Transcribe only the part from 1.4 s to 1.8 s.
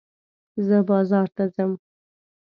ځم.